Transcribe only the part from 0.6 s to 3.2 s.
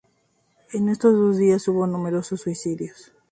En esos dos días hubo numerosos suicidios.